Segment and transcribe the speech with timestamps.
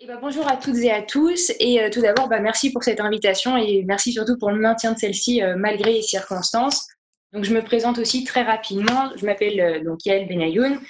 [0.00, 1.50] Eh ben, bonjour à toutes et à tous.
[1.58, 4.92] Et euh, tout d'abord, bah, merci pour cette invitation et merci surtout pour le maintien
[4.92, 6.86] de celle-ci euh, malgré les circonstances.
[7.32, 9.10] Donc, je me présente aussi très rapidement.
[9.16, 10.80] Je m'appelle euh, Yael Benayoun.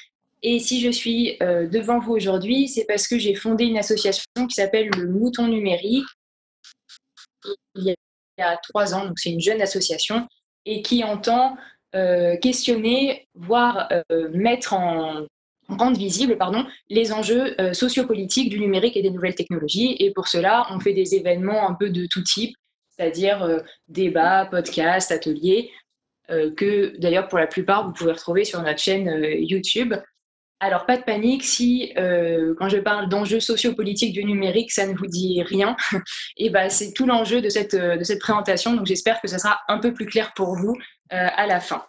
[0.43, 4.55] Et si je suis devant vous aujourd'hui, c'est parce que j'ai fondé une association qui
[4.55, 6.06] s'appelle le Mouton Numérique
[7.75, 7.86] il
[8.38, 9.06] y a trois ans.
[9.06, 10.29] Donc, c'est une jeune association
[10.64, 11.56] et qui entend
[12.40, 13.88] questionner, voire
[14.33, 15.27] mettre en
[15.68, 19.96] rendre visibles pardon, les enjeux euh, sociopolitiques du numérique et des nouvelles technologies.
[19.98, 22.54] Et pour cela, on fait des événements un peu de tout type,
[22.88, 23.58] c'est-à-dire euh,
[23.88, 25.70] débats, podcasts, ateliers,
[26.30, 29.94] euh, que d'ailleurs pour la plupart, vous pouvez retrouver sur notre chaîne YouTube.
[30.60, 35.06] Alors, pas de panique si, quand je parle d'enjeux sociopolitiques du numérique, ça ne vous
[35.06, 35.77] dit rien.
[36.36, 38.74] et ben, c'est tout l'enjeu de cette, de cette présentation.
[38.74, 40.74] Donc, j'espère que ça sera un peu plus clair pour vous
[41.10, 41.84] à la fin.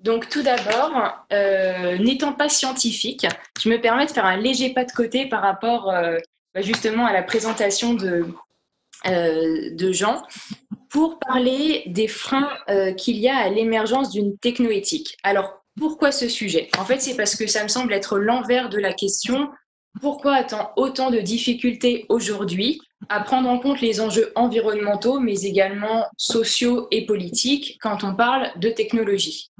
[0.00, 0.92] Donc tout d'abord,
[1.32, 3.26] euh, n'étant pas scientifique,
[3.60, 6.18] je me permets de faire un léger pas de côté par rapport euh,
[6.54, 8.26] bah, justement à la présentation de,
[9.06, 10.22] euh, de Jean
[10.90, 12.50] pour parler des freins
[12.98, 15.16] qu'il y a à l'émergence d'une technoéthique.
[15.22, 16.68] Alors pourquoi ce sujet?
[16.78, 19.50] En fait, c'est parce que ça me semble être l'envers de la question.
[20.00, 26.06] Pourquoi a autant de difficultés aujourd'hui à prendre en compte les enjeux environnementaux, mais également
[26.16, 29.50] sociaux et politiques quand on parle de technologie?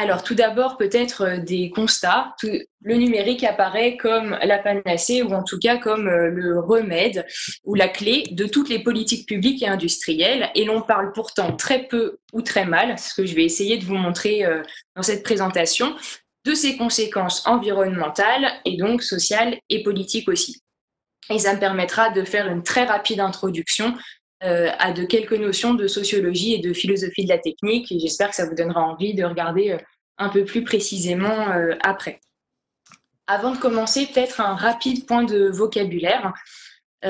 [0.00, 2.36] Alors, tout d'abord, peut-être euh, des constats.
[2.44, 7.26] le numérique apparaît comme la panacée ou en tout cas comme euh, le remède
[7.64, 10.50] ou la clé de toutes les politiques publiques et industrielles.
[10.54, 13.84] Et l'on parle pourtant très peu ou très mal, ce que je vais essayer de
[13.84, 14.62] vous montrer euh,
[14.94, 15.96] dans cette présentation,
[16.44, 20.62] de ses conséquences environnementales et donc sociales et politiques aussi.
[21.30, 23.94] Et ça me permettra de faire une très rapide introduction
[24.44, 27.88] euh, à de quelques notions de sociologie et de philosophie de la technique.
[27.90, 29.78] J'espère que ça vous donnera envie de regarder euh,
[30.16, 32.20] un peu plus précisément euh, après.
[33.26, 36.32] Avant de commencer, peut-être un rapide point de vocabulaire.
[37.02, 37.08] vous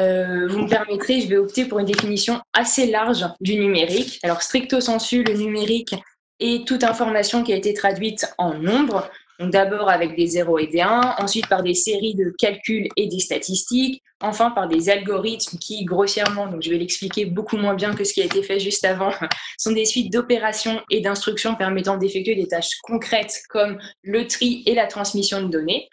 [0.59, 4.19] me permettrez, je vais opter pour une définition assez large du numérique.
[4.23, 5.95] Alors, stricto sensu, le numérique
[6.41, 9.09] est toute information qui a été traduite en nombre,
[9.39, 13.07] donc d'abord avec des 0 et des 1, ensuite par des séries de calculs et
[13.07, 17.95] des statistiques, enfin par des algorithmes qui, grossièrement, donc je vais l'expliquer beaucoup moins bien
[17.95, 19.13] que ce qui a été fait juste avant,
[19.59, 24.75] sont des suites d'opérations et d'instructions permettant d'effectuer des tâches concrètes comme le tri et
[24.75, 25.89] la transmission de données.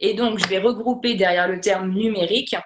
[0.00, 2.56] Et donc, je vais regrouper derrière le terme numérique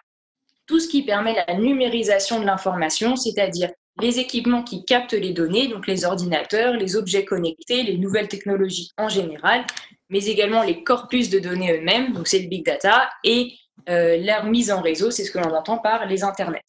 [0.66, 3.70] tout ce qui permet la numérisation de l'information, c'est-à-dire
[4.00, 8.91] les équipements qui captent les données, donc les ordinateurs, les objets connectés, les nouvelles technologies
[8.97, 9.66] en général,
[10.12, 13.54] mais également les corpus de données eux-mêmes, donc c'est le big data, et
[13.88, 16.60] euh, leur mise en réseau, c'est ce que l'on entend par les internets.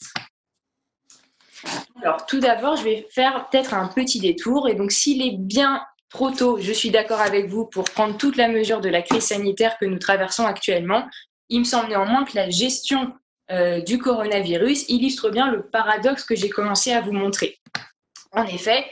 [2.02, 4.68] Alors, tout d'abord, je vais faire peut-être un petit détour.
[4.68, 8.36] Et donc, s'il est bien trop tôt, je suis d'accord avec vous pour prendre toute
[8.36, 11.08] la mesure de la crise sanitaire que nous traversons actuellement.
[11.50, 13.14] Il me semble néanmoins que la gestion
[13.52, 17.60] euh, du coronavirus illustre bien le paradoxe que j'ai commencé à vous montrer.
[18.32, 18.86] En effet,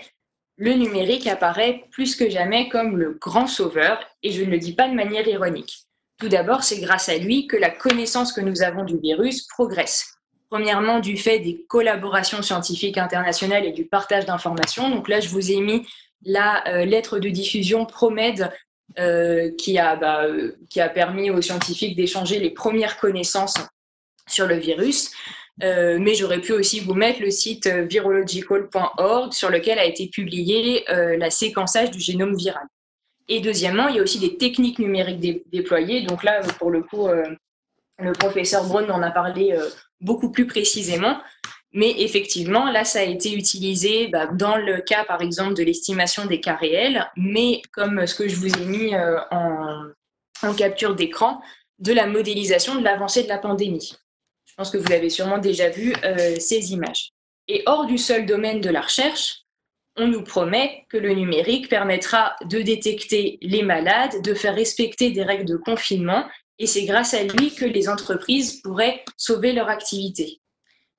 [0.62, 4.74] le numérique apparaît plus que jamais comme le grand sauveur, et je ne le dis
[4.74, 5.88] pas de manière ironique.
[6.20, 10.14] Tout d'abord, c'est grâce à lui que la connaissance que nous avons du virus progresse.
[10.52, 14.92] Premièrement, du fait des collaborations scientifiques internationales et du partage d'informations.
[14.92, 15.88] Donc là, je vous ai mis
[16.24, 18.52] la euh, lettre de diffusion PROMED
[19.00, 19.50] euh,
[20.00, 23.56] bah, euh, qui a permis aux scientifiques d'échanger les premières connaissances
[24.28, 25.10] sur le virus.
[25.64, 30.08] Euh, mais j'aurais pu aussi vous mettre le site euh, virological.org sur lequel a été
[30.08, 32.66] publié euh, la séquençage du génome viral.
[33.28, 36.02] Et deuxièmement, il y a aussi des techniques numériques déployées.
[36.02, 39.56] Donc là, pour le coup, le professeur Braun en a parlé
[40.02, 41.18] beaucoup plus précisément.
[41.72, 46.26] Mais effectivement, là, ça a été utilisé bah, dans le cas, par exemple, de l'estimation
[46.26, 49.86] des cas réels, mais comme ce que je vous ai mis en,
[50.44, 51.42] en capture d'écran,
[51.80, 53.96] de la modélisation de l'avancée de la pandémie.
[54.62, 57.14] Pense que vous avez sûrement déjà vu euh, ces images.
[57.48, 59.38] Et hors du seul domaine de la recherche,
[59.98, 65.24] on nous promet que le numérique permettra de détecter les malades, de faire respecter des
[65.24, 66.28] règles de confinement,
[66.60, 70.42] et c'est grâce à lui que les entreprises pourraient sauver leur activité.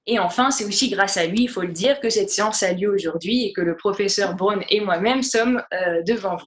[0.06, 2.72] Et enfin, c'est aussi grâce à lui, il faut le dire, que cette séance a
[2.72, 6.46] lieu aujourd'hui et que le professeur Braun et moi-même sommes euh, devant vous.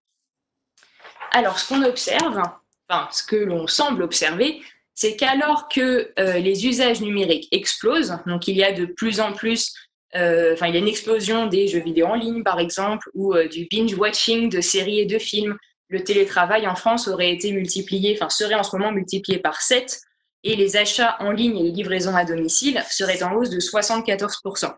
[1.31, 2.41] Alors, ce qu'on observe,
[2.89, 4.61] enfin, ce que l'on semble observer,
[4.95, 9.33] c'est qu'alors que euh, les usages numériques explosent, donc il y a de plus en
[9.33, 9.73] plus,
[10.15, 13.35] euh, enfin il y a une explosion des jeux vidéo en ligne par exemple, ou
[13.35, 15.57] euh, du binge-watching de séries et de films,
[15.89, 19.99] le télétravail en France aurait été multiplié, enfin serait en ce moment multiplié par 7,
[20.43, 24.73] et les achats en ligne et les livraisons à domicile seraient en hausse de 74%.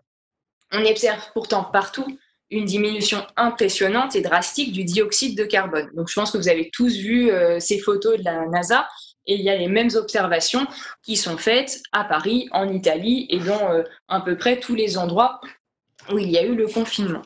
[0.72, 2.18] On observe pourtant partout
[2.50, 5.90] une diminution impressionnante et drastique du dioxyde de carbone.
[5.94, 8.88] Donc je pense que vous avez tous vu ces photos de la NASA
[9.28, 10.66] et il y a les mêmes observations
[11.02, 14.98] qui sont faites à Paris, en Italie et dans euh, à peu près tous les
[14.98, 15.40] endroits
[16.10, 17.22] où il y a eu le confinement.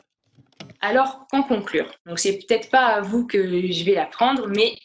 [0.81, 1.89] Alors, qu'en conclure?
[2.05, 4.75] Donc, c'est peut-être pas à vous que je vais l'apprendre, mais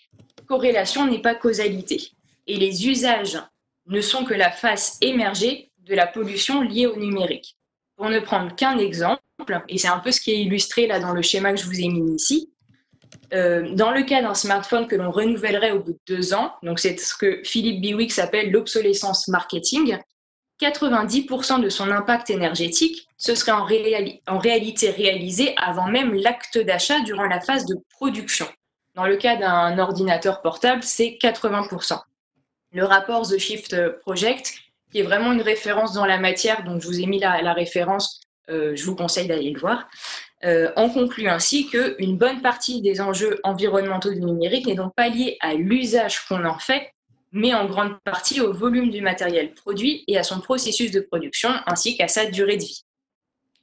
[0.46, 2.12] corrélation n'est pas causalité.
[2.46, 3.38] Et les usages
[3.86, 7.56] ne sont que la face émergée de la pollution liée au numérique.
[7.96, 9.20] Pour ne prendre qu'un exemple,
[9.68, 11.80] et c'est un peu ce qui est illustré là dans le schéma que je vous
[11.80, 12.52] ai mis ici,
[13.34, 16.78] euh, dans le cas d'un smartphone que l'on renouvellerait au bout de deux ans, donc
[16.78, 19.98] c'est ce que Philippe Biwix appelle l'obsolescence marketing,
[20.60, 27.26] 90% de son impact énergétique, ce serait en, réalité réalisé avant même l'acte d'achat durant
[27.26, 28.46] la phase de production.
[28.94, 32.00] Dans le cas d'un ordinateur portable, c'est 80%.
[32.72, 34.54] Le rapport The Shift Project,
[34.90, 37.52] qui est vraiment une référence dans la matière, donc je vous ai mis la, la
[37.52, 38.20] référence,
[38.50, 39.88] euh, je vous conseille d'aller le voir,
[40.44, 45.08] euh, en conclut ainsi qu'une bonne partie des enjeux environnementaux du numérique n'est donc pas
[45.08, 46.92] liée à l'usage qu'on en fait,
[47.32, 51.50] mais en grande partie au volume du matériel produit et à son processus de production,
[51.66, 52.84] ainsi qu'à sa durée de vie.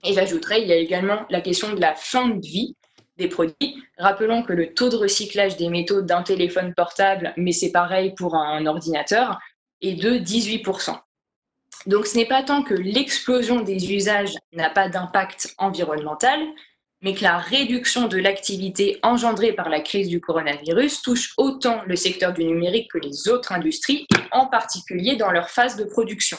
[0.04, 2.76] Et j'ajouterais, il y a également la question de la fin de vie
[3.18, 3.82] des produits.
[3.98, 8.36] Rappelons que le taux de recyclage des métaux d'un téléphone portable, mais c'est pareil pour
[8.36, 9.40] un ordinateur,
[9.82, 10.98] est de 18%.
[11.86, 16.40] Donc ce n'est pas tant que l'explosion des usages n'a pas d'impact environnemental,
[17.02, 21.96] mais que la réduction de l'activité engendrée par la crise du coronavirus touche autant le
[21.96, 26.38] secteur du numérique que les autres industries, et en particulier dans leur phase de production.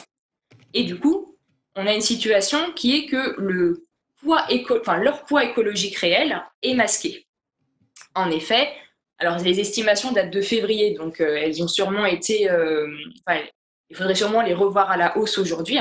[0.73, 1.37] Et du coup,
[1.75, 3.35] on a une situation qui est que
[4.21, 4.45] poids
[4.99, 7.25] leur poids écologique réel est masqué.
[8.15, 8.69] En effet,
[9.19, 12.87] alors les estimations datent de février, donc euh, elles ont sûrement été, euh,
[13.89, 15.79] il faudrait sûrement les revoir à la hausse aujourd'hui.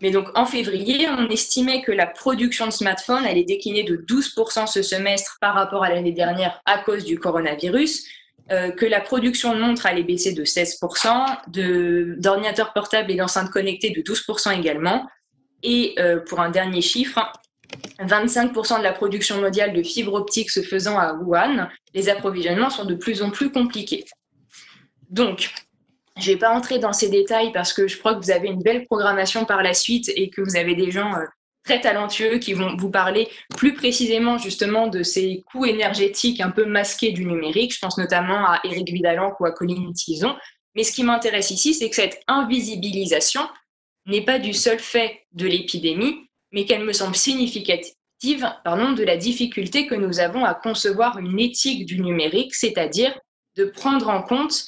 [0.00, 4.66] Mais donc en février, on estimait que la production de smartphones allait décliner de 12%
[4.66, 8.04] ce semestre par rapport à l'année dernière à cause du coronavirus,
[8.50, 13.90] euh, que la production de montres allait baisser de 16%, d'ordinateurs portables et d'enceintes connectées
[13.90, 15.06] de 12% également.
[15.62, 17.20] Et euh, pour un dernier chiffre,
[18.00, 22.84] 25% de la production mondiale de fibres optiques se faisant à Wuhan, les approvisionnements sont
[22.84, 24.04] de plus en plus compliqués.
[25.08, 25.50] Donc,
[26.18, 28.48] je ne vais pas entrer dans ces détails parce que je crois que vous avez
[28.48, 31.24] une belle programmation par la suite et que vous avez des gens euh,
[31.64, 36.64] très talentueux qui vont vous parler plus précisément justement de ces coûts énergétiques un peu
[36.64, 37.74] masqués du numérique.
[37.74, 40.34] Je pense notamment à Eric Vidalan ou à Colline Tison.
[40.74, 43.42] Mais ce qui m'intéresse ici, c'est que cette invisibilisation
[44.06, 47.94] n'est pas du seul fait de l'épidémie, mais qu'elle me semble significative
[48.64, 53.18] pardon, de la difficulté que nous avons à concevoir une éthique du numérique, c'est-à-dire
[53.56, 54.64] de prendre en compte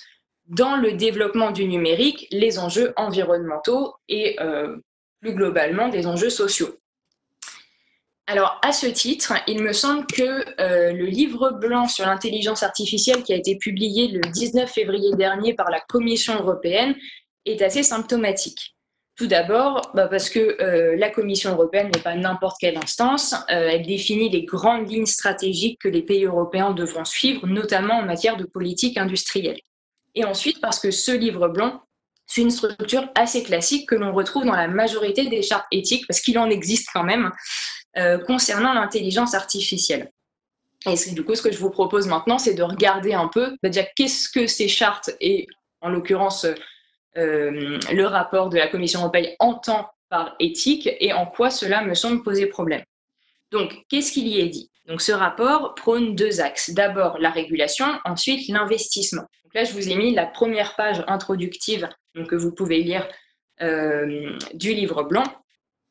[0.46, 4.76] dans le développement du numérique les enjeux environnementaux et euh,
[5.20, 6.76] plus globalement des enjeux sociaux.
[8.26, 10.22] Alors, à ce titre, il me semble que
[10.60, 15.52] euh, le livre blanc sur l'intelligence artificielle qui a été publié le 19 février dernier
[15.54, 16.94] par la Commission européenne
[17.44, 18.74] est assez symptomatique.
[19.16, 23.86] Tout d'abord, bah, parce que euh, la Commission européenne n'est pas n'importe quelle instance, elle
[23.86, 28.44] définit les grandes lignes stratégiques que les pays européens devront suivre, notamment en matière de
[28.44, 29.60] politique industrielle
[30.14, 31.82] et ensuite parce que ce livre blanc,
[32.26, 36.20] c'est une structure assez classique que l'on retrouve dans la majorité des chartes éthiques, parce
[36.20, 37.30] qu'il en existe quand même,
[37.96, 40.10] euh, concernant l'intelligence artificielle.
[40.86, 43.84] Et du coup, ce que je vous propose maintenant, c'est de regarder un peu, déjà,
[43.96, 45.46] qu'est-ce que ces chartes et,
[45.80, 46.46] en l'occurrence,
[47.16, 51.94] euh, le rapport de la Commission européenne entend par éthique et en quoi cela me
[51.94, 52.82] semble poser problème.
[53.50, 54.70] Donc, qu'est-ce qu'il y est dit?
[54.86, 56.70] Donc, ce rapport prône deux axes.
[56.70, 59.24] D'abord, la régulation, ensuite, l'investissement
[59.54, 61.88] là, je vous ai mis la première page introductive
[62.28, 63.08] que vous pouvez lire
[63.62, 65.24] euh, du livre blanc.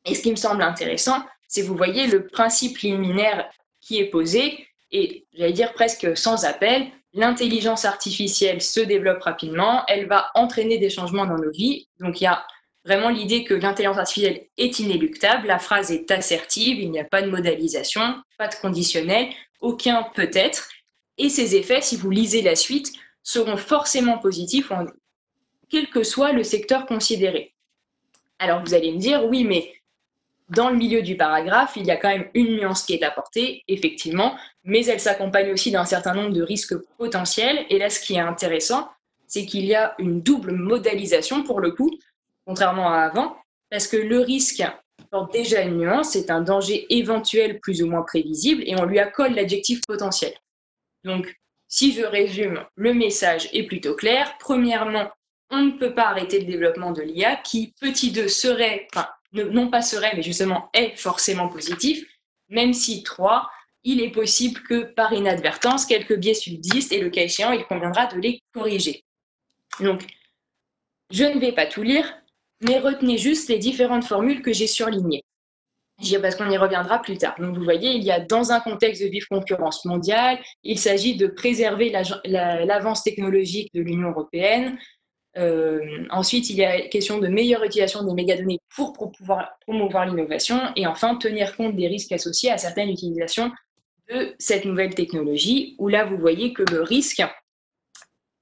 [0.04, 3.48] Et ce qui me semble intéressant, c'est vous voyez le principe liminaire
[3.80, 10.06] qui est posé, et j'allais dire presque sans appel, l'intelligence artificielle se développe rapidement, elle
[10.06, 11.88] va entraîner des changements dans nos vies.
[12.00, 12.44] Donc il y a
[12.84, 17.22] vraiment l'idée que l'intelligence artificielle est inéluctable, la phrase est assertive, il n'y a pas
[17.22, 19.28] de modalisation, pas de conditionnel,
[19.60, 20.68] aucun peut-être.
[21.16, 24.70] Et ces effets, si vous lisez la suite, seront forcément positifs,
[25.70, 27.54] quel que soit le secteur considéré.
[28.38, 29.72] Alors vous allez me dire, oui, mais
[30.50, 33.62] dans le milieu du paragraphe, il y a quand même une nuance qui est apportée,
[33.66, 37.64] effectivement, mais elle s'accompagne aussi d'un certain nombre de risques potentiels.
[37.70, 38.90] Et là, ce qui est intéressant,
[39.26, 41.90] c'est qu'il y a une double modalisation pour le coup,
[42.46, 43.36] contrairement à avant,
[43.70, 44.62] parce que le risque
[45.10, 48.98] porte déjà une nuance, c'est un danger éventuel plus ou moins prévisible, et on lui
[48.98, 50.34] accole l'adjectif potentiel.
[51.04, 51.36] Donc,
[51.68, 54.36] si je résume, le message est plutôt clair.
[54.38, 55.10] Premièrement,
[55.50, 59.70] on ne peut pas arrêter le développement de l'IA qui, petit 2, serait, enfin, non
[59.70, 62.04] pas serait, mais justement est forcément positif,
[62.48, 63.48] même si 3,
[63.82, 68.06] il est possible que par inadvertance, quelques biais subsistent et le cas échéant, il conviendra
[68.06, 69.04] de les corriger.
[69.80, 70.06] Donc,
[71.10, 72.16] je ne vais pas tout lire,
[72.60, 75.24] mais retenez juste les différentes formules que j'ai surlignées.
[76.20, 77.36] Parce qu'on y reviendra plus tard.
[77.38, 81.16] Donc, vous voyez, il y a dans un contexte de vive concurrence mondiale, il s'agit
[81.16, 81.92] de préserver
[82.24, 84.76] l'avance technologique de l'Union européenne.
[85.36, 90.60] Euh, ensuite, il y a question de meilleure utilisation des mégadonnées pour, pouvoir promouvoir l'innovation.
[90.76, 93.50] Et enfin, tenir compte des risques associés à certaines utilisations
[94.10, 97.22] de cette nouvelle technologie, où là, vous voyez que le risque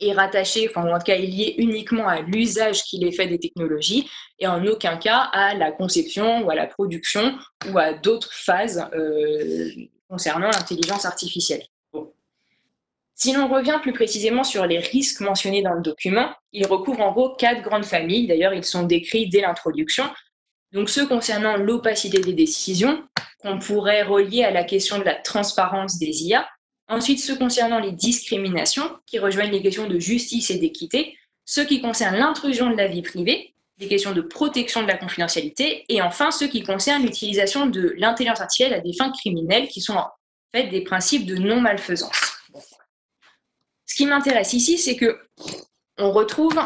[0.03, 3.39] est rattaché, enfin, en tout cas, est lié uniquement à l'usage qu'il est fait des
[3.39, 7.37] technologies et en aucun cas à la conception ou à la production
[7.71, 9.71] ou à d'autres phases euh,
[10.09, 11.63] concernant l'intelligence artificielle.
[13.15, 17.13] Si l'on revient plus précisément sur les risques mentionnés dans le document, ils recouvrent en
[17.13, 18.27] gros quatre grandes familles.
[18.27, 20.05] D'ailleurs, ils sont décrits dès l'introduction.
[20.73, 23.05] Donc, ceux concernant l'opacité des décisions,
[23.39, 26.49] qu'on pourrait relier à la question de la transparence des IA.
[26.89, 31.17] Ensuite, ceux concernant les discriminations, qui rejoignent les questions de justice et d'équité.
[31.45, 35.85] Ceux qui concernent l'intrusion de la vie privée, les questions de protection de la confidentialité.
[35.89, 39.97] Et enfin, ceux qui concernent l'utilisation de l'intelligence artificielle à des fins criminelles, qui sont
[39.97, 40.11] en
[40.55, 42.43] fait des principes de non-malfaisance.
[43.87, 45.19] Ce qui m'intéresse ici, c'est que
[45.99, 46.59] on retrouve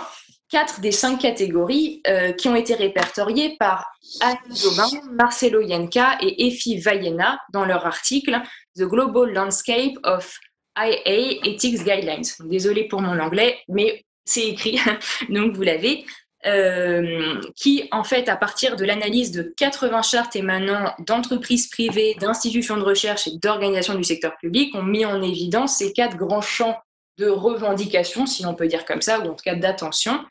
[0.48, 3.84] quatre des cinq catégories euh, qui ont été répertoriées par
[4.20, 8.40] Anne Jobin, Marcelo Yenka et Effie Vallena dans leur article
[8.76, 10.38] The Global Landscape of
[10.78, 12.24] IA Ethics Guidelines.
[12.40, 14.78] Désolée pour mon anglais, mais c'est écrit,
[15.28, 16.04] donc vous l'avez.
[16.44, 22.76] Euh, qui, en fait, à partir de l'analyse de 80 chartes émanant d'entreprises privées, d'institutions
[22.76, 26.78] de recherche et d'organisations du secteur public, ont mis en évidence ces quatre grands champs
[27.18, 30.24] de revendication, si l'on peut dire comme ça, ou en tout cas d'attention,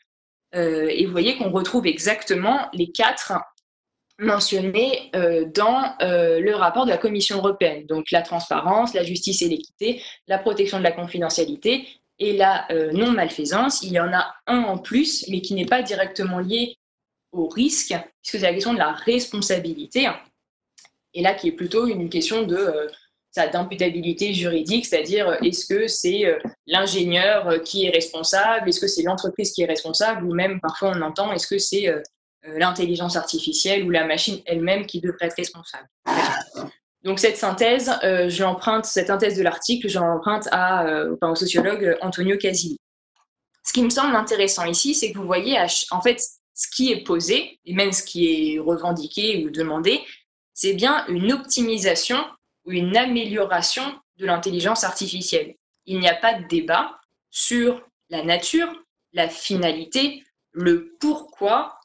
[0.54, 3.32] euh, et vous voyez qu'on retrouve exactement les quatre
[4.18, 7.86] mentionnés euh, dans euh, le rapport de la Commission européenne.
[7.86, 11.86] Donc la transparence, la justice et l'équité, la protection de la confidentialité
[12.18, 13.82] et la non-malfaisance.
[13.82, 16.78] Il y en a un en plus, mais qui n'est pas directement lié
[17.30, 20.08] au risque, puisque c'est la question de la responsabilité.
[21.12, 22.88] Et là, qui est plutôt une question de
[23.44, 28.86] d'imputabilité juridique, c'est-à-dire euh, est-ce que c'est euh, l'ingénieur euh, qui est responsable, est-ce que
[28.86, 31.92] c'est l'entreprise qui est responsable, ou même parfois on entend est-ce que c'est
[32.46, 35.88] l'intelligence artificielle ou la machine elle-même qui devrait être responsable.
[37.02, 42.36] Donc cette synthèse, je l'emprunte, cette synthèse de l'article, je l'emprunte à, au sociologue Antonio
[42.36, 42.78] Casilli.
[43.64, 45.58] Ce qui me semble intéressant ici, c'est que vous voyez,
[45.90, 46.20] en fait,
[46.54, 50.00] ce qui est posé, et même ce qui est revendiqué ou demandé,
[50.54, 52.18] c'est bien une optimisation
[52.64, 53.82] ou une amélioration
[54.16, 55.54] de l'intelligence artificielle.
[55.84, 56.98] Il n'y a pas de débat
[57.30, 58.72] sur la nature,
[59.12, 61.75] la finalité, le pourquoi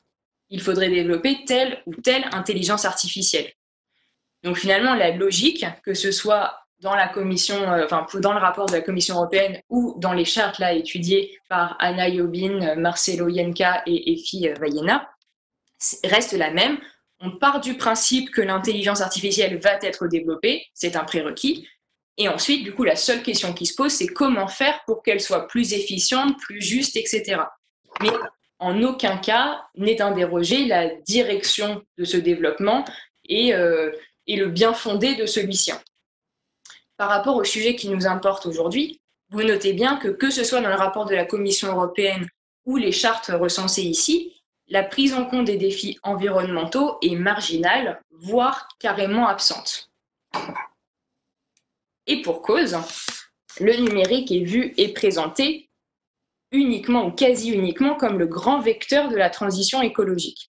[0.51, 3.51] il faudrait développer telle ou telle intelligence artificielle.
[4.43, 9.61] Donc finalement, la logique, que ce soit dans euh, le rapport de la Commission européenne
[9.69, 15.09] ou dans les chartes là étudiées par Anna Yobin, Marcelo Yenka et Effie Vallena,
[16.03, 16.77] reste la même
[17.21, 21.67] on part du principe que l'intelligence artificielle va être développée, c'est un prérequis.
[22.17, 25.21] Et ensuite, du coup, la seule question qui se pose, c'est comment faire pour qu'elle
[25.21, 27.43] soit plus efficiente, plus juste, etc.
[28.61, 32.85] en aucun cas n'est indérogée la direction de ce développement
[33.25, 33.91] et, euh,
[34.27, 35.73] et le bien fondé de celui-ci.
[36.95, 39.01] Par rapport au sujet qui nous importe aujourd'hui,
[39.31, 42.27] vous notez bien que que ce soit dans le rapport de la Commission européenne
[42.65, 48.67] ou les chartes recensées ici, la prise en compte des défis environnementaux est marginale, voire
[48.79, 49.89] carrément absente.
[52.05, 52.77] Et pour cause,
[53.59, 55.70] le numérique est vu et présenté
[56.51, 60.51] uniquement ou quasi uniquement comme le grand vecteur de la transition écologique.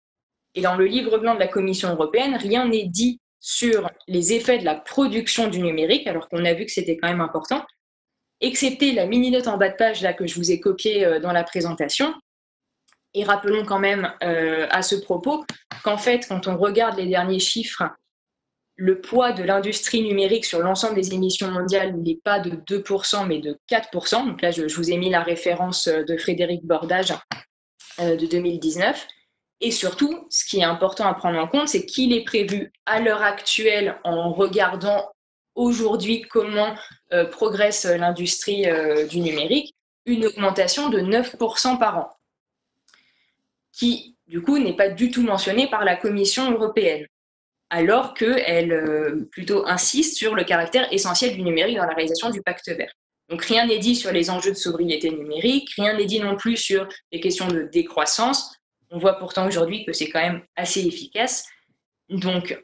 [0.55, 4.59] Et dans le livre blanc de la Commission européenne, rien n'est dit sur les effets
[4.59, 7.65] de la production du numérique, alors qu'on a vu que c'était quand même important,
[8.39, 11.31] excepté la mini-note en bas de page là, que je vous ai copiée euh, dans
[11.31, 12.13] la présentation,
[13.13, 15.45] et rappelons quand même euh, à ce propos
[15.83, 17.83] qu'en fait, quand on regarde les derniers chiffres,
[18.75, 23.39] le poids de l'industrie numérique sur l'ensemble des émissions mondiales n'est pas de 2%, mais
[23.39, 24.25] de 4%.
[24.25, 27.13] Donc là, je, vous ai mis la référence de Frédéric Bordage
[28.00, 29.08] euh, de 2019.
[29.62, 33.00] Et surtout, ce qui est important à prendre en compte, c'est qu'il est prévu à
[33.00, 35.10] l'heure actuelle, en regardant
[35.56, 36.75] aujourd'hui comment
[37.13, 38.65] euh, progresse l'industrie
[39.10, 39.75] du numérique,
[40.06, 42.10] une augmentation de 9% par an
[43.74, 47.08] qui, du coup, n'est pas du tout mentionnée par la Commission européenne,
[47.74, 52.39] alors qu'elle euh, plutôt insiste sur le caractère essentiel du numérique dans la réalisation du
[52.44, 52.94] pacte vert.
[53.30, 56.56] Donc rien n'est dit sur les enjeux de sobriété numérique, rien n'est dit non plus
[56.56, 58.56] sur les questions de décroissance.
[58.92, 61.48] On voit pourtant aujourd'hui que c'est quand même assez efficace.
[62.10, 62.56] Donc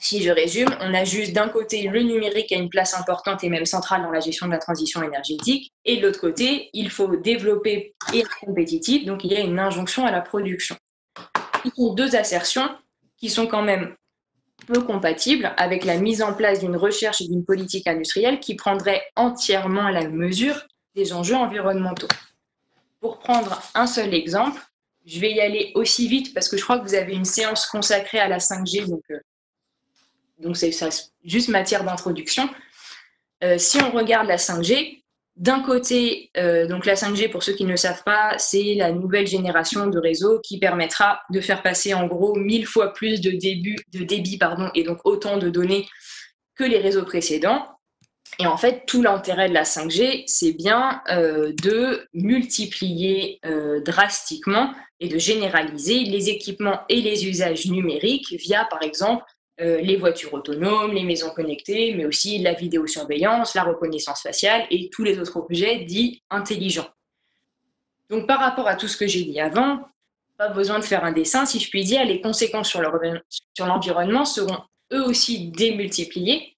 [0.00, 3.50] Si je résume, on a juste d'un côté le numérique a une place importante et
[3.50, 7.16] même centrale dans la gestion de la transition énergétique, et de l'autre côté, il faut
[7.16, 10.76] développer et être compétitif, donc il y a une injonction à la production.
[11.66, 12.68] Y a deux assertions
[13.18, 13.94] qui sont quand même
[14.66, 19.02] peu compatibles avec la mise en place d'une recherche et d'une politique industrielle qui prendrait
[19.16, 22.08] entièrement la mesure des enjeux environnementaux.
[23.00, 24.60] Pour prendre un seul exemple,
[25.04, 27.66] je vais y aller aussi vite parce que je crois que vous avez une séance
[27.66, 29.18] consacrée à la 5G, donc euh,
[30.38, 30.72] donc c'est
[31.24, 32.48] juste matière d'introduction.
[33.42, 35.01] Euh, si on regarde la 5G,
[35.36, 38.92] d'un côté, euh, donc la 5G, pour ceux qui ne le savent pas, c'est la
[38.92, 43.30] nouvelle génération de réseaux qui permettra de faire passer en gros mille fois plus de,
[43.30, 45.88] début, débit pardon, et donc autant de données
[46.54, 47.66] que les réseaux précédents.
[48.38, 53.40] Et en fait, tout l'intérêt de la 5G, c'est bien euh, de multiplier
[53.84, 59.24] drastiquement et de généraliser les équipements et les usages numériques via, par exemple,
[59.62, 64.90] euh, les voitures autonomes, les maisons connectées, mais aussi la vidéosurveillance, la reconnaissance faciale et
[64.90, 66.88] tous les autres objets dits intelligents.
[68.10, 69.80] Donc par rapport à tout ce que j'ai dit avant,
[70.36, 72.82] pas besoin de faire un dessin, si je puis dire, les conséquences sur
[73.66, 74.58] l'environnement seront
[74.92, 76.56] eux aussi démultipliées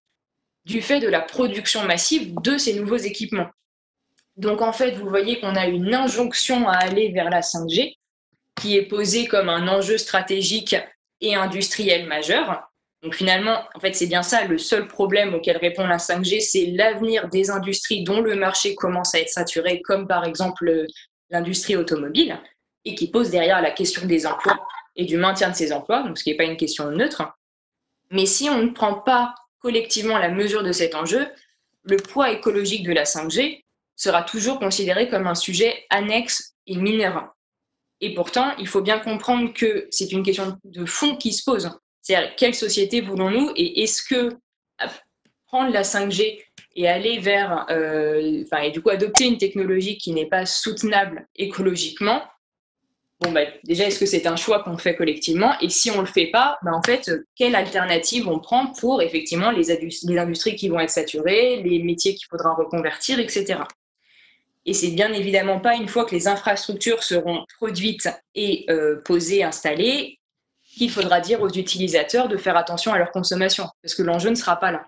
[0.65, 3.51] du fait de la production massive de ces nouveaux équipements.
[4.37, 7.97] Donc en fait, vous voyez qu'on a une injonction à aller vers la 5G
[8.57, 10.77] qui est posée comme un enjeu stratégique
[11.21, 12.71] et industriel majeur,
[13.05, 14.47] donc finalement, en fait, c'est bien ça.
[14.47, 19.15] Le seul problème auquel répond la 5G, c'est l'avenir des industries dont le marché commence
[19.15, 20.87] à être saturé, comme par exemple
[21.29, 22.41] l'industrie automobile,
[22.87, 26.17] et qui pose derrière la question des emplois et du maintien de ces emplois, donc
[26.17, 27.23] ce qui n'est pas une question neutre.
[28.11, 31.27] Mais si on ne prend pas collectivement la mesure de cet enjeu,
[31.83, 33.65] le poids écologique de la 5G
[33.97, 37.35] sera toujours considéré comme un sujet annexe et mineur.
[38.01, 41.71] Et pourtant, il faut bien comprendre que c'est une question de fond qui se pose.
[42.05, 44.37] C'est-à-dire, quelle société voulons-nous et est-ce que
[45.47, 46.39] prendre la 5G
[46.77, 52.23] et aller vers, euh, et du coup adopter une technologie qui n'est pas soutenable écologiquement,
[53.21, 56.01] bon, bah, déjà, est-ce que c'est un choix qu'on fait collectivement Et si on ne
[56.01, 59.71] le fait pas, bah, en fait, quelle alternative on prend pour effectivement les,
[60.19, 63.61] industries qui vont être saturées, les métiers qu'il faudra reconvertir, etc.
[64.67, 69.43] Et c'est bien évidemment pas une fois que les infrastructures seront produites et euh, posées,
[69.43, 70.19] installées,
[70.75, 74.35] qu'il faudra dire aux utilisateurs de faire attention à leur consommation, parce que l'enjeu ne
[74.35, 74.87] sera pas là.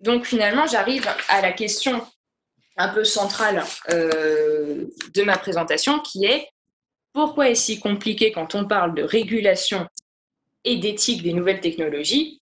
[0.00, 2.06] Donc finalement, j'arrive à la question
[2.76, 6.48] un peu centrale euh, de ma présentation, qui est
[7.12, 9.86] pourquoi est-ce si compliqué quand on parle de régulation
[10.64, 12.42] et d'éthique des nouvelles technologies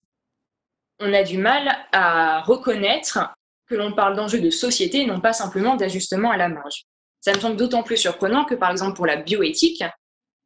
[1.00, 3.20] On a du mal à reconnaître
[3.68, 6.86] que l'on parle d'enjeux de société non pas simplement d'ajustement à la marge?
[7.20, 9.84] Ça me semble d'autant plus surprenant que, par exemple, pour la bioéthique,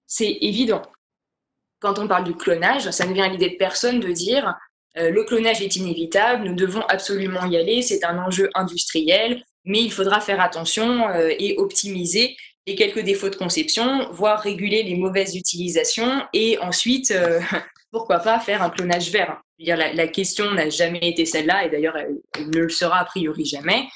[0.07, 0.81] c'est évident.
[1.79, 4.55] Quand on parle du clonage, ça ne vient à l'idée de personne de dire
[4.97, 9.81] euh, le clonage est inévitable, nous devons absolument y aller, c'est un enjeu industriel, mais
[9.81, 14.95] il faudra faire attention euh, et optimiser les quelques défauts de conception, voire réguler les
[14.95, 17.39] mauvaises utilisations et ensuite, euh,
[17.91, 19.39] pourquoi pas faire un clonage vert.
[19.59, 22.17] la, la, question n'a jamais été celle-là et d'ailleurs elle,
[22.49, 23.87] ne le sera a priori jamais.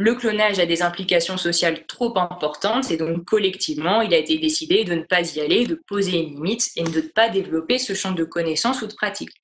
[0.00, 4.84] Le clonage a des implications sociales trop importantes et donc collectivement, il a été décidé
[4.84, 7.94] de ne pas y aller, de poser une limite et de ne pas développer ce
[7.94, 9.34] champ de connaissances ou de pratiques.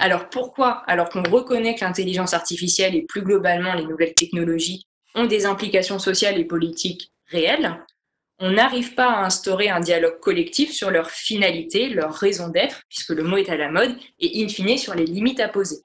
[0.00, 5.26] Alors pourquoi, alors qu'on reconnaît que l'intelligence artificielle et plus globalement les nouvelles technologies ont
[5.26, 7.76] des implications sociales et politiques réelles,
[8.38, 13.10] on n'arrive pas à instaurer un dialogue collectif sur leur finalité, leur raison d'être, puisque
[13.10, 15.82] le mot est à la mode, et in fine sur les limites à poser?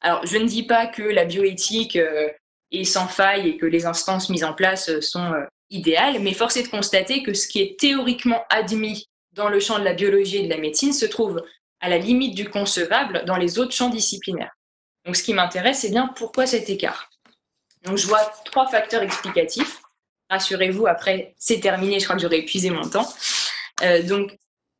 [0.00, 2.28] Alors, je ne dis pas que la bioéthique euh,
[2.70, 6.34] et sans faille et que les instances mises en place euh, sont euh, idéales, mais
[6.34, 9.94] force est de constater que ce qui est théoriquement admis dans le champ de la
[9.94, 11.42] biologie et de la médecine se trouve
[11.80, 14.52] à la limite du concevable dans les autres champs disciplinaires.
[15.04, 17.10] Donc ce qui m'intéresse, c'est bien pourquoi cet écart.
[17.84, 19.82] Donc je vois trois facteurs explicatifs.
[20.30, 23.06] Rassurez-vous, après c'est terminé, je crois que j'aurai épuisé mon temps.
[23.82, 24.36] Euh, donc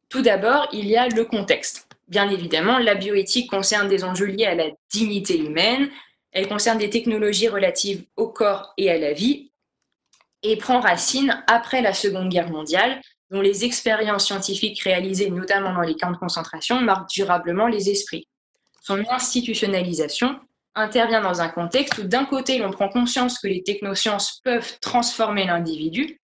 [0.08, 1.88] tout d'abord, il y a le contexte.
[2.08, 5.90] Bien évidemment, la bioéthique concerne des enjeux liés à la dignité humaine,
[6.34, 9.52] elle concerne des technologies relatives au corps et à la vie
[10.42, 15.80] et prend racine après la Seconde Guerre mondiale, dont les expériences scientifiques réalisées notamment dans
[15.80, 18.28] les camps de concentration marquent durablement les esprits.
[18.82, 20.38] Son institutionnalisation
[20.74, 25.46] intervient dans un contexte où d'un côté l'on prend conscience que les technosciences peuvent transformer
[25.46, 26.20] l'individu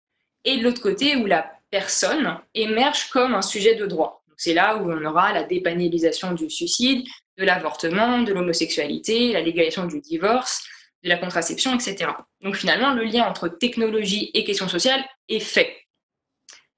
[0.45, 4.25] et de l'autre côté où la personne émerge comme un sujet de droit.
[4.37, 7.05] C'est là où on aura la dépénalisation du suicide,
[7.39, 10.65] de l'avortement, de l'homosexualité, la légalisation du divorce,
[11.05, 12.11] de la contraception, etc.
[12.41, 15.77] Donc finalement, le lien entre technologie et questions sociales est fait.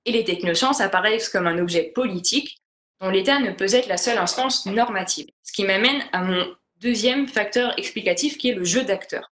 [0.05, 2.59] Et les technosciences apparaissent comme un objet politique
[3.01, 5.27] dont l'État ne peut être la seule instance normative.
[5.43, 6.47] Ce qui m'amène à mon
[6.81, 9.33] deuxième facteur explicatif qui est le jeu d'acteurs.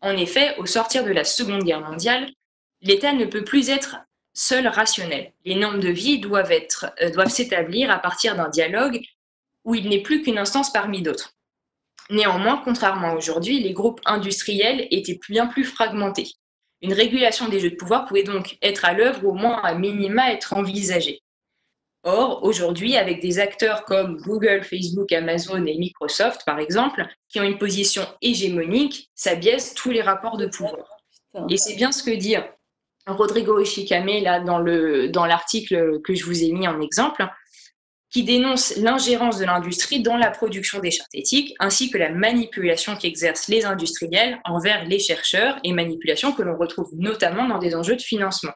[0.00, 2.30] En effet, au sortir de la Seconde Guerre mondiale,
[2.82, 3.96] l'État ne peut plus être
[4.34, 5.32] seul rationnel.
[5.44, 9.00] Les normes de vie doivent euh, doivent s'établir à partir d'un dialogue
[9.64, 11.34] où il n'est plus qu'une instance parmi d'autres.
[12.10, 16.30] Néanmoins, contrairement à aujourd'hui, les groupes industriels étaient bien plus fragmentés.
[16.80, 19.74] Une régulation des jeux de pouvoir pouvait donc être à l'œuvre ou au moins à
[19.74, 21.22] minima être envisagée.
[22.04, 27.44] Or, aujourd'hui, avec des acteurs comme Google, Facebook, Amazon et Microsoft, par exemple, qui ont
[27.44, 30.84] une position hégémonique, ça biaise tous les rapports de pouvoir.
[31.48, 32.34] Et c'est bien ce que dit
[33.06, 34.58] Rodrigo Ishikame là, dans
[35.26, 37.24] l'article dans que je vous ai mis en exemple,
[38.12, 42.94] qui dénonce l'ingérence de l'industrie dans la production des chartes éthiques, ainsi que la manipulation
[42.94, 47.96] qu'exercent les industriels envers les chercheurs, et manipulation que l'on retrouve notamment dans des enjeux
[47.96, 48.52] de financement.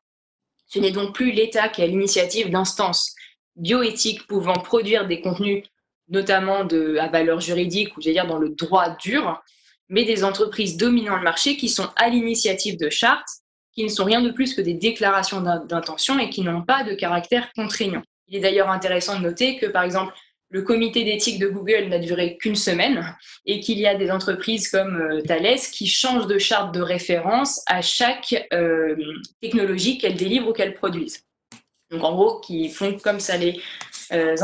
[0.67, 3.15] Ce n'est donc plus l'État qui a l'initiative d'instances
[3.57, 5.65] bioéthiques pouvant produire des contenus
[6.09, 9.43] notamment à valeur juridique ou j'allais dire dans le droit dur,
[9.89, 13.29] mais des entreprises dominant le marché qui sont à l'initiative de chartes
[13.73, 16.95] qui ne sont rien de plus que des déclarations d'intention et qui n'ont pas de
[16.95, 18.03] caractère contraignant.
[18.29, 20.13] Il est d'ailleurs intéressant de noter que, par exemple,
[20.51, 24.69] le comité d'éthique de Google n'a duré qu'une semaine et qu'il y a des entreprises
[24.69, 28.97] comme euh, Thales qui changent de charte de référence à chaque euh,
[29.41, 31.25] technologie qu'elles délivrent ou qu'elles produisent.
[31.91, 33.61] Donc en gros, qui font comme ça les,
[34.13, 34.37] euh,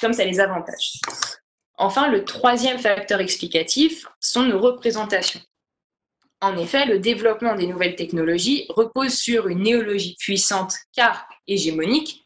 [0.00, 0.92] comme ça les avantage.
[1.78, 5.40] Enfin, le troisième facteur explicatif sont nos représentations.
[6.40, 12.25] En effet, le développement des nouvelles technologies repose sur une néologie puissante car hégémonique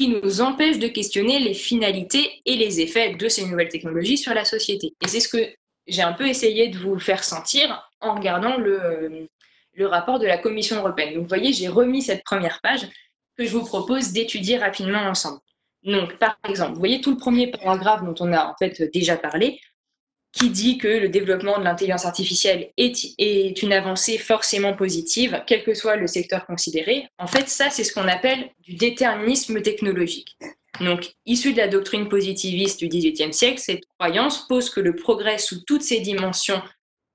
[0.00, 4.32] qui nous empêche de questionner les finalités et les effets de ces nouvelles technologies sur
[4.32, 4.94] la société.
[5.04, 5.46] Et c'est ce que
[5.86, 9.28] j'ai un peu essayé de vous faire sentir en regardant le,
[9.74, 11.12] le rapport de la Commission européenne.
[11.12, 12.88] Donc vous voyez, j'ai remis cette première page
[13.36, 15.40] que je vous propose d'étudier rapidement ensemble.
[15.82, 19.18] Donc, par exemple, vous voyez tout le premier paragraphe dont on a en fait déjà
[19.18, 19.60] parlé,
[20.32, 25.74] qui dit que le développement de l'intelligence artificielle est, une avancée forcément positive, quel que
[25.74, 27.08] soit le secteur considéré.
[27.18, 30.36] En fait, ça, c'est ce qu'on appelle du déterminisme technologique.
[30.80, 35.38] Donc, issu de la doctrine positiviste du XVIIIe siècle, cette croyance pose que le progrès
[35.38, 36.62] sous toutes ses dimensions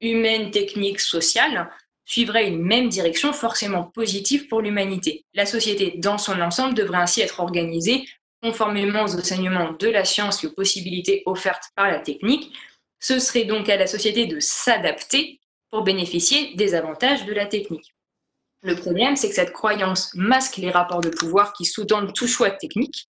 [0.01, 1.69] humaines, techniques, sociales
[2.04, 5.25] suivrait une même direction forcément positive pour l'humanité.
[5.34, 8.06] La société dans son ensemble devrait ainsi être organisée
[8.43, 12.54] conformément aux enseignements de la science et aux possibilités offertes par la technique,
[12.99, 17.93] ce serait donc à la société de s'adapter pour bénéficier des avantages de la technique.
[18.62, 22.49] Le problème, c'est que cette croyance masque les rapports de pouvoir qui sous-tendent tout choix
[22.49, 23.08] technique.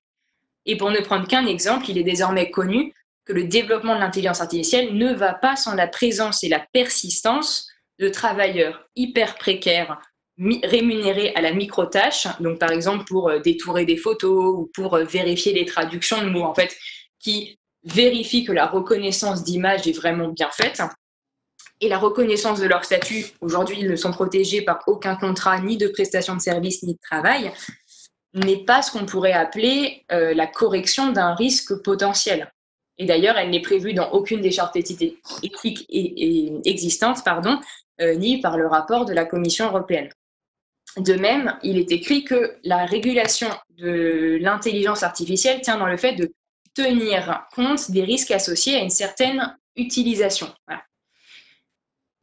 [0.66, 2.92] Et pour ne prendre qu'un exemple, il est désormais connu
[3.24, 7.68] que le développement de l'intelligence artificielle ne va pas sans la présence et la persistance
[7.98, 9.98] de travailleurs hyper précaires
[10.38, 15.04] rémunérés à la micro-tâche, donc par exemple pour euh, détourer des photos ou pour euh,
[15.04, 16.76] vérifier les traductions de mots, en fait,
[17.18, 20.82] qui vérifient que la reconnaissance d'image est vraiment bien faite.
[21.80, 25.76] Et la reconnaissance de leur statut, aujourd'hui, ils ne sont protégés par aucun contrat, ni
[25.76, 27.52] de prestation de service, ni de travail,
[28.34, 32.52] n'est pas ce qu'on pourrait appeler euh, la correction d'un risque potentiel.
[32.98, 35.86] Et d'ailleurs, elle n'est prévue dans aucune des chartes éthiques
[36.64, 37.18] existantes,
[38.00, 40.08] euh, ni par le rapport de la Commission européenne.
[40.96, 46.14] De même, il est écrit que la régulation de l'intelligence artificielle tient dans le fait
[46.14, 46.32] de
[46.76, 50.54] tenir compte des risques associés à une certaine utilisation.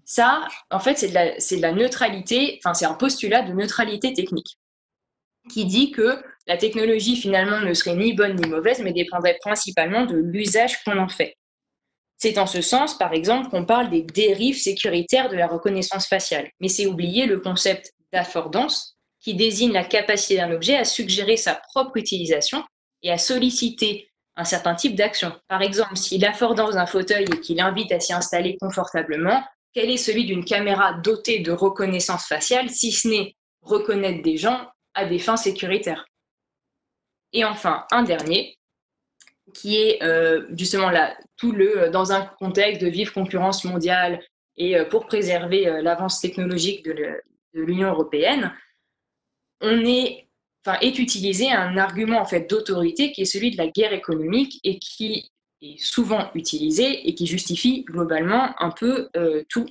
[0.05, 4.57] Ça, en fait, c'est de, la neutralité, enfin, c'est un postulat de neutralité technique
[5.51, 10.05] qui dit que la technologie finalement ne serait ni bonne ni mauvaise, mais dépendrait principalement
[10.05, 11.35] de l'usage qu'on en fait.
[12.17, 16.49] C'est en ce sens, par exemple, qu'on parle des dérives sécuritaires de la reconnaissance faciale.
[16.61, 21.55] Mais c'est oublier le concept d'affordance, qui désigne la capacité d'un objet à suggérer sa
[21.55, 22.63] propre utilisation
[23.01, 25.33] et à solliciter un certain type d'action.
[25.47, 29.43] Par exemple, s'il afforde dans un fauteuil et qu'il invite à s'y installer confortablement,
[29.73, 34.67] quel est celui d'une caméra dotée de reconnaissance faciale, si ce n'est reconnaître des gens
[34.93, 36.05] à des fins sécuritaires?
[37.31, 38.57] Et enfin, un dernier,
[39.53, 44.23] qui est euh, justement là, tout le, dans un contexte de vive concurrence mondiale
[44.57, 47.21] et euh, pour préserver euh, l'avance technologique de
[47.53, 48.53] l'Union européenne,
[49.61, 50.27] on est
[50.65, 54.59] enfin, est utilisé un argument en fait d'autorité qui est celui de la guerre économique
[54.63, 55.29] et qui
[55.61, 59.65] est souvent utilisé et qui justifie globalement un peu euh, tout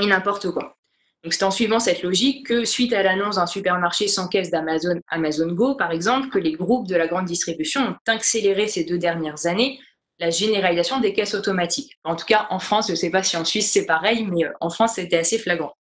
[0.00, 0.76] et n'importe quoi.
[1.24, 5.00] Donc c'est en suivant cette logique que suite à l'annonce d'un supermarché sans caisse d'Amazon,
[5.08, 8.98] Amazon Go par exemple, que les groupes de la grande distribution ont accéléré ces deux
[8.98, 9.80] dernières années
[10.18, 11.98] la généralisation des caisses automatiques.
[12.04, 14.44] En tout cas, en France, je ne sais pas si en Suisse c'est pareil, mais
[14.44, 15.74] euh, en France, c'était assez flagrant.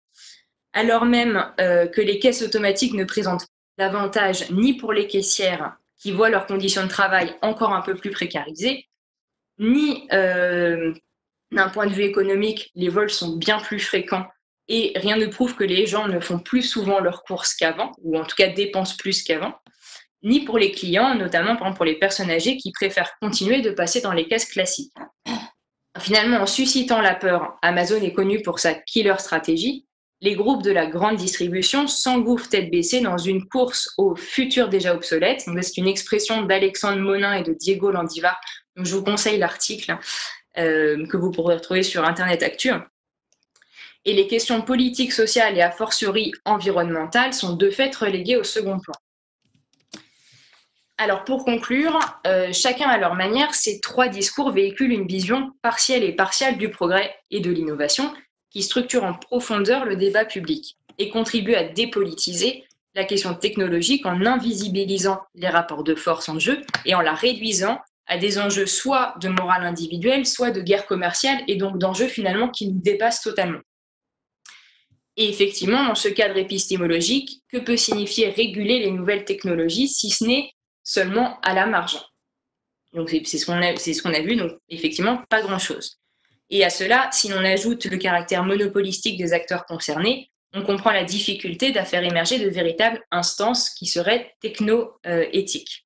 [0.74, 6.11] Alors même euh, que les caisses automatiques ne présentent davantage ni pour les caissières qui
[6.11, 8.88] voient leurs conditions de travail encore un peu plus précarisées,
[9.57, 10.93] ni euh,
[11.51, 14.25] d'un point de vue économique, les vols sont bien plus fréquents
[14.67, 18.17] et rien ne prouve que les gens ne font plus souvent leurs courses qu'avant, ou
[18.17, 19.53] en tout cas dépensent plus qu'avant,
[20.23, 24.11] ni pour les clients, notamment pour les personnes âgées qui préfèrent continuer de passer dans
[24.11, 24.93] les caisses classiques.
[25.99, 29.85] Finalement, en suscitant la peur, Amazon est connu pour sa killer stratégie.
[30.21, 34.95] Les groupes de la grande distribution s'engouffrent tête baissée dans une course au futur déjà
[34.95, 35.45] obsolète.
[35.62, 38.39] C'est une expression d'Alexandre Monin et de Diego Landivar.
[38.75, 39.97] Donc, je vous conseille l'article
[40.58, 42.71] euh, que vous pourrez retrouver sur Internet Actu.
[44.06, 48.80] Et les questions politiques, sociales et a fortiori environnementales sont de fait reléguées au second
[48.80, 48.93] plan.
[50.97, 56.04] Alors pour conclure, euh, chacun à leur manière, ces trois discours véhiculent une vision partielle
[56.04, 58.13] et partiale du progrès et de l'innovation
[58.56, 62.63] qui structure en profondeur le débat public et contribue à dépolitiser
[62.94, 67.80] la question technologique en invisibilisant les rapports de force en jeu et en la réduisant
[68.08, 72.48] à des enjeux soit de morale individuelle, soit de guerre commerciale et donc d'enjeux finalement
[72.48, 73.60] qui nous dépassent totalement.
[75.18, 80.24] Et effectivement, dans ce cadre épistémologique, que peut signifier réguler les nouvelles technologies si ce
[80.24, 80.50] n'est
[80.82, 82.00] seulement à la marge?
[82.94, 86.00] Donc c'est ce qu'on a, ce qu'on a vu, donc effectivement pas grand-chose.
[86.49, 91.03] Et à cela, si l'on ajoute le caractère monopolistique des acteurs concernés, on comprend la
[91.03, 95.86] difficulté d'à faire émerger de véritables instances qui seraient techno-éthiques.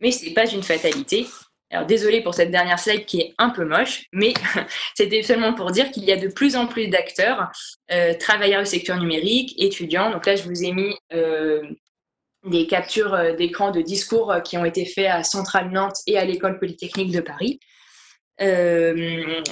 [0.00, 1.26] Mais ce n'est pas une fatalité.
[1.70, 4.32] Alors désolé pour cette dernière slide qui est un peu moche, mais
[4.94, 7.50] c'était seulement pour dire qu'il y a de plus en plus d'acteurs,
[7.90, 10.10] euh, travailleurs du secteur numérique, étudiants.
[10.10, 11.62] Donc là, je vous ai mis euh,
[12.46, 16.18] des captures euh, d'écran de discours euh, qui ont été faits à Centrale Nantes et
[16.18, 17.58] à l'École polytechnique de Paris.
[18.40, 18.94] Euh,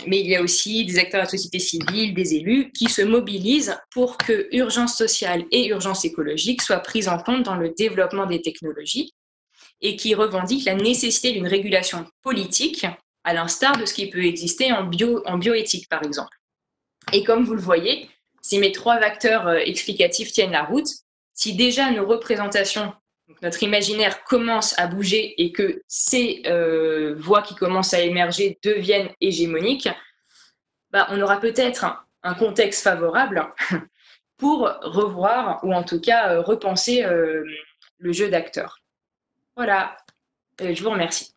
[0.07, 3.03] mais il y a aussi des acteurs de la société civile, des élus, qui se
[3.03, 8.27] mobilisent pour que urgence sociale et urgence écologique soient prises en compte dans le développement
[8.27, 9.13] des technologies
[9.81, 12.87] et qui revendiquent la nécessité d'une régulation politique,
[13.25, 16.37] à l'instar de ce qui peut exister en, bio, en bioéthique, par exemple.
[17.13, 18.09] Et comme vous le voyez,
[18.41, 20.89] si mes trois vecteurs explicatifs tiennent la route,
[21.35, 22.93] si déjà nos représentations,
[23.43, 29.11] notre imaginaire commence à bouger et que ces euh, voix qui commencent à émerger deviennent
[29.21, 29.89] hégémoniques,
[30.91, 31.85] bah, on aura peut-être
[32.23, 33.47] un, contexte favorable
[34.37, 37.45] pour revoir ou en tout cas euh, repenser euh,
[37.99, 38.79] le jeu d'acteur.
[39.55, 39.97] Voilà,
[40.61, 41.36] je vous remercie.